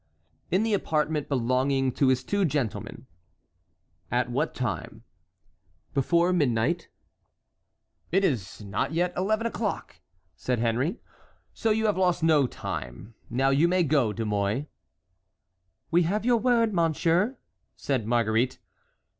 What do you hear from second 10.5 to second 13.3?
Henry, "so you have lost no time;